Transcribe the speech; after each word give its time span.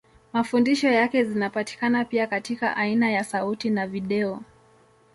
Mafundisho 0.33 0.87
yake 0.87 1.23
zinapatikana 1.23 2.05
pia 2.05 2.27
katika 2.27 2.77
aina 2.77 3.11
ya 3.11 3.23
sauti 3.23 3.69
na 3.69 3.87
video. 3.87 4.39